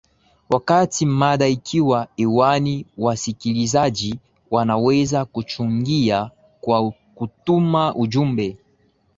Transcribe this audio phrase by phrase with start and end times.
[0.49, 4.19] wakati mada ikiwa hewani wasikilizaji
[4.51, 6.31] wanaweza kuchangia
[6.61, 8.57] kwa kutuma ujumbe